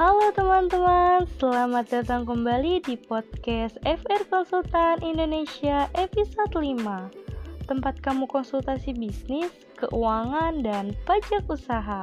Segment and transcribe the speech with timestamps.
[0.00, 8.96] Halo teman-teman, selamat datang kembali di podcast FR Konsultan Indonesia episode 5 Tempat kamu konsultasi
[8.96, 12.00] bisnis, keuangan, dan pajak usaha.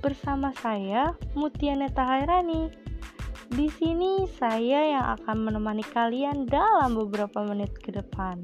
[0.00, 2.72] Bersama saya, Mutia Neta Hairani
[3.52, 8.40] Di sini saya yang akan menemani kalian dalam beberapa menit ke depan.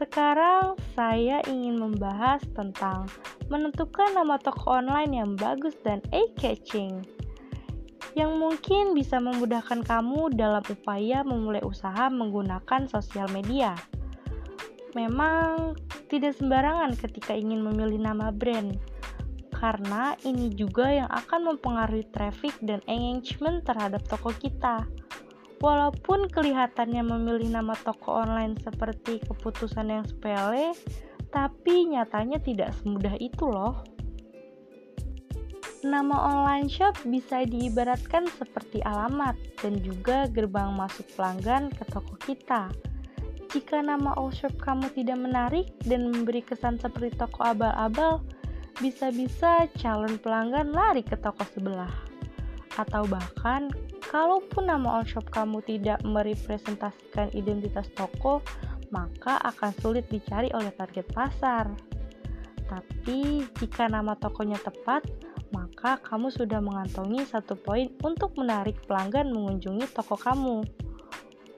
[0.00, 3.12] Sekarang saya ingin membahas tentang
[3.52, 7.04] menentukan nama toko online yang bagus dan eye-catching
[8.14, 13.74] yang mungkin bisa memudahkan kamu dalam upaya memulai usaha menggunakan sosial media.
[14.94, 15.74] Memang
[16.06, 18.78] tidak sembarangan ketika ingin memilih nama brand,
[19.50, 24.86] karena ini juga yang akan mempengaruhi traffic dan engagement terhadap toko kita.
[25.58, 30.76] Walaupun kelihatannya memilih nama toko online seperti keputusan yang sepele,
[31.34, 33.82] tapi nyatanya tidak semudah itu loh.
[35.84, 42.72] Nama online shop bisa diibaratkan seperti alamat dan juga gerbang masuk pelanggan ke toko kita.
[43.52, 48.24] Jika nama all shop kamu tidak menarik dan memberi kesan seperti toko abal-abal,
[48.80, 51.92] bisa-bisa calon pelanggan lari ke toko sebelah.
[52.80, 53.68] Atau bahkan,
[54.08, 58.40] kalaupun nama all shop kamu tidak merepresentasikan identitas toko,
[58.94, 61.66] maka akan sulit dicari oleh target pasar.
[62.70, 65.02] Tapi jika nama tokonya tepat,
[65.50, 70.62] maka kamu sudah mengantongi satu poin untuk menarik pelanggan mengunjungi toko kamu.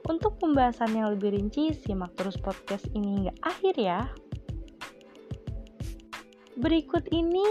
[0.07, 4.01] Untuk pembahasan yang lebih rinci, simak terus podcast ini hingga akhir ya.
[6.57, 7.43] Berikut ini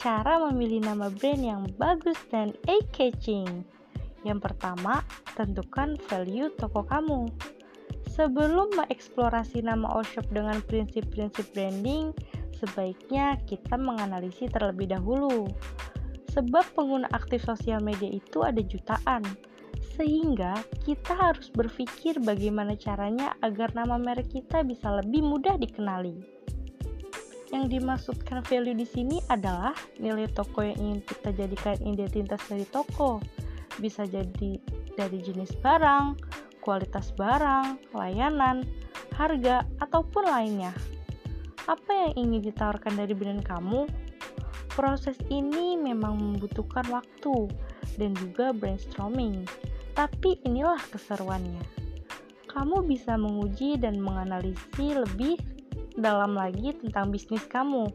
[0.00, 3.66] cara memilih nama brand yang bagus dan eye-catching.
[4.24, 5.04] Yang pertama,
[5.36, 7.28] tentukan value toko kamu.
[8.14, 12.14] Sebelum mengeksplorasi nama all shop dengan prinsip-prinsip branding,
[12.62, 15.50] sebaiknya kita menganalisis terlebih dahulu.
[16.30, 19.26] Sebab pengguna aktif sosial media itu ada jutaan,
[19.98, 20.54] sehingga
[20.86, 26.14] kita harus berpikir bagaimana caranya agar nama merek kita bisa lebih mudah dikenali.
[27.50, 33.18] Yang dimaksudkan value di sini adalah nilai toko yang ingin kita jadikan identitas dari toko.
[33.78, 34.58] Bisa jadi
[34.94, 36.14] dari jenis barang,
[36.64, 38.64] kualitas barang, layanan,
[39.12, 40.72] harga, ataupun lainnya.
[41.68, 43.84] Apa yang ingin ditawarkan dari brand kamu?
[44.72, 47.52] Proses ini memang membutuhkan waktu
[48.00, 49.44] dan juga brainstorming,
[49.92, 51.62] tapi inilah keseruannya.
[52.50, 55.38] Kamu bisa menguji dan menganalisis lebih
[55.94, 57.86] dalam lagi tentang bisnis kamu,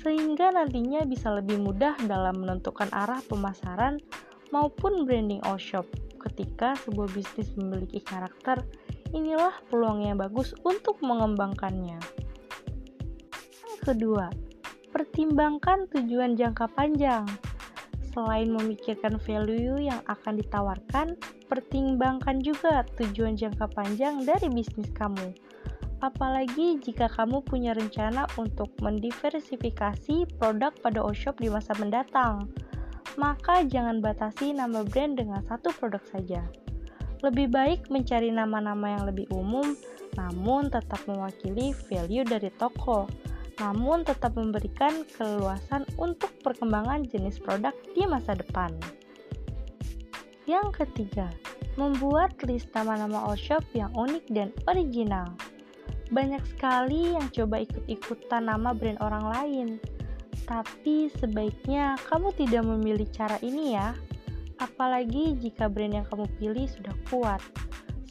[0.00, 4.00] sehingga nantinya bisa lebih mudah dalam menentukan arah pemasaran
[4.48, 5.84] maupun branding all shop
[6.34, 8.66] ketika sebuah bisnis memiliki karakter,
[9.14, 12.02] inilah peluang yang bagus untuk mengembangkannya.
[13.70, 14.34] Yang kedua,
[14.90, 17.22] pertimbangkan tujuan jangka panjang.
[18.10, 21.14] Selain memikirkan value yang akan ditawarkan,
[21.46, 25.38] pertimbangkan juga tujuan jangka panjang dari bisnis kamu.
[26.02, 32.50] Apalagi jika kamu punya rencana untuk mendiversifikasi produk pada Oshop di masa mendatang
[33.14, 36.42] maka jangan batasi nama brand dengan satu produk saja.
[37.24, 39.72] Lebih baik mencari nama-nama yang lebih umum,
[40.18, 43.08] namun tetap mewakili value dari toko,
[43.62, 48.74] namun tetap memberikan keluasan untuk perkembangan jenis produk di masa depan.
[50.44, 51.32] Yang ketiga,
[51.80, 55.32] membuat list nama-nama all shop yang unik dan original.
[56.12, 59.68] Banyak sekali yang coba ikut-ikutan nama brand orang lain,
[60.44, 63.96] tapi sebaiknya kamu tidak memilih cara ini ya,
[64.60, 67.40] apalagi jika brand yang kamu pilih sudah kuat.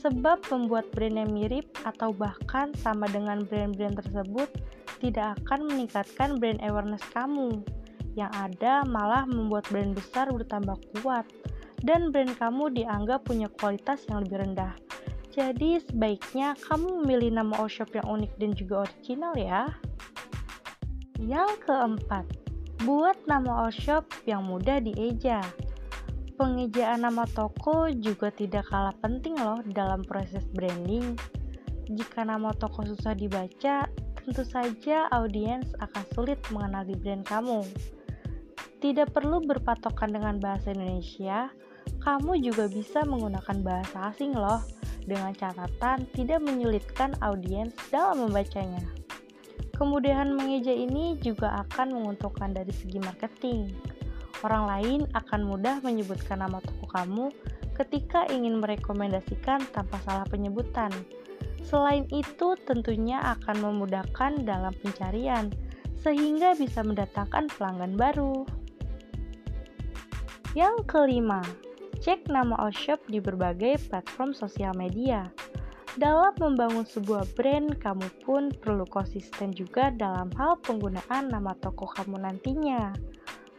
[0.04, 4.52] Sebab membuat brand yang mirip atau bahkan sama dengan brand-brand tersebut
[5.00, 7.64] tidak akan meningkatkan brand awareness kamu.
[8.20, 11.24] Yang ada malah membuat brand besar bertambah kuat
[11.88, 14.76] dan brand kamu dianggap punya kualitas yang lebih rendah.
[15.34, 19.72] Jadi sebaiknya kamu memilih nama all shop yang unik dan juga original ya.
[21.24, 22.28] Yang keempat,
[22.84, 25.40] buat nama all shop yang mudah dieja.
[26.36, 31.16] Pengejaan nama toko juga tidak kalah penting loh dalam proses branding.
[31.88, 33.88] Jika nama toko susah dibaca,
[34.20, 37.64] tentu saja audiens akan sulit mengenali brand kamu.
[38.84, 41.48] Tidak perlu berpatokan dengan bahasa Indonesia,
[42.04, 44.60] kamu juga bisa menggunakan bahasa asing loh,
[45.08, 49.03] dengan catatan tidak menyulitkan audiens dalam membacanya.
[49.74, 53.74] Kemudahan mengeja ini juga akan menguntungkan dari segi marketing.
[54.46, 57.34] Orang lain akan mudah menyebutkan nama toko kamu
[57.74, 60.94] ketika ingin merekomendasikan tanpa salah penyebutan.
[61.66, 65.50] Selain itu, tentunya akan memudahkan dalam pencarian,
[65.98, 68.46] sehingga bisa mendatangkan pelanggan baru.
[70.54, 71.42] Yang kelima,
[72.04, 75.34] cek nama all shop di berbagai platform sosial media.
[75.94, 82.18] Dalam membangun sebuah brand, kamu pun perlu konsisten juga dalam hal penggunaan nama toko kamu
[82.18, 82.90] nantinya.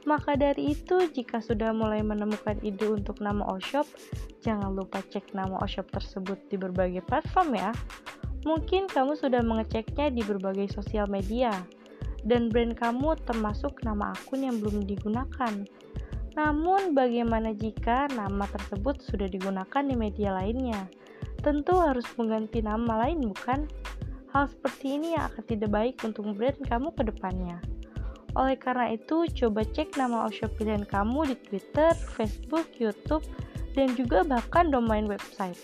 [0.03, 3.87] Maka dari itu, jika sudah mulai menemukan ide untuk nama all shop,
[4.43, 7.71] jangan lupa cek nama all shop tersebut di berbagai platform ya.
[8.43, 11.55] Mungkin kamu sudah mengeceknya di berbagai sosial media,
[12.27, 15.55] dan brand kamu termasuk nama akun yang belum digunakan.
[16.35, 20.83] Namun, bagaimana jika nama tersebut sudah digunakan di media lainnya?
[21.45, 23.69] Tentu harus mengganti nama lain, bukan?
[24.33, 27.61] Hal seperti ini yang akan tidak baik untuk brand kamu ke depannya.
[28.35, 33.23] Oleh karena itu, coba cek nama all pilihan kamu di Twitter, Facebook, YouTube,
[33.77, 35.61] dan juga bahkan domain website.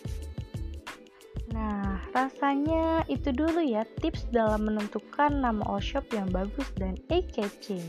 [1.50, 7.82] Nah, rasanya itu dulu ya tips dalam menentukan nama all shop yang bagus dan eye-catching.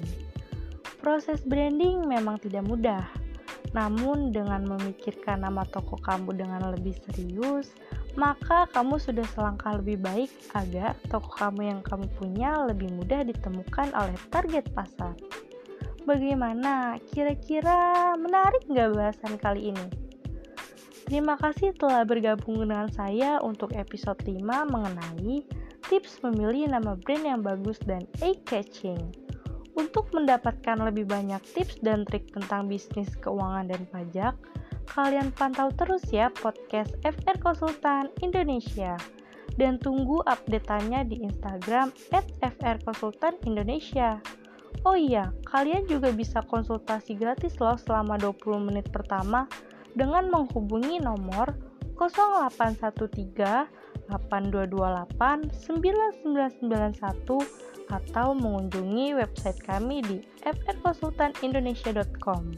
[0.98, 3.06] Proses branding memang tidak mudah,
[3.72, 7.72] namun dengan memikirkan nama toko kamu dengan lebih serius,
[8.20, 13.96] maka kamu sudah selangkah lebih baik agar toko kamu yang kamu punya lebih mudah ditemukan
[13.96, 15.16] oleh target pasar.
[16.04, 17.00] Bagaimana?
[17.14, 19.88] Kira-kira menarik nggak bahasan kali ini?
[21.08, 24.42] Terima kasih telah bergabung dengan saya untuk episode 5
[24.72, 25.44] mengenai
[25.92, 29.12] tips memilih nama brand yang bagus dan eye-catching.
[29.72, 34.36] Untuk mendapatkan lebih banyak tips dan trik tentang bisnis keuangan dan pajak,
[34.92, 39.00] kalian pantau terus ya podcast FR Konsultan Indonesia.
[39.56, 44.20] Dan tunggu update-nya di Instagram at FR Konsultan Indonesia.
[44.88, 49.46] Oh iya, kalian juga bisa konsultasi gratis loh selama 20 menit pertama
[49.96, 51.52] dengan menghubungi nomor
[52.00, 53.68] 0813
[54.10, 62.56] 8228 9991 atau mengunjungi website kami di frkonsultanindonesia.com.